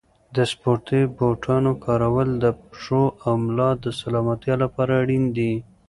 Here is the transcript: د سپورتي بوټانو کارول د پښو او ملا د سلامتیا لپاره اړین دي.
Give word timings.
د 0.35 0.37
سپورتي 0.51 1.01
بوټانو 1.17 1.71
کارول 1.85 2.29
د 2.43 2.45
پښو 2.69 3.03
او 3.25 3.33
ملا 3.45 3.69
د 3.83 3.85
سلامتیا 4.01 4.55
لپاره 4.63 4.91
اړین 5.01 5.23
دي. 5.37 5.53